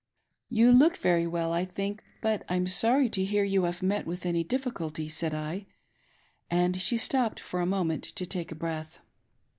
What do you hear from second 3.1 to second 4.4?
hear you have met with